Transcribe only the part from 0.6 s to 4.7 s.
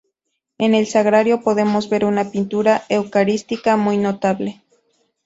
el sagrario podemos ver una pintura eucarística muy notable.